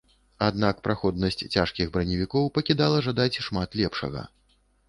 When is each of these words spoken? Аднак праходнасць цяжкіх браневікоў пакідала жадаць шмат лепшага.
Аднак 0.45 0.79
праходнасць 0.87 1.37
цяжкіх 1.57 1.93
браневікоў 1.97 2.51
пакідала 2.57 3.05
жадаць 3.09 3.41
шмат 3.49 3.81
лепшага. 3.83 4.29